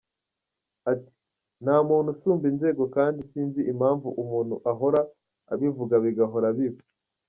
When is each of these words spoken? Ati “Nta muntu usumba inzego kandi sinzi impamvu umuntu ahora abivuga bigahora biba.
Ati 0.91 1.11
“Nta 1.63 1.75
muntu 1.89 2.07
usumba 2.13 2.45
inzego 2.51 2.83
kandi 2.95 3.19
sinzi 3.29 3.61
impamvu 3.71 4.07
umuntu 4.21 4.55
ahora 4.71 5.01
abivuga 5.53 5.95
bigahora 6.05 6.49
biba. 6.57 6.81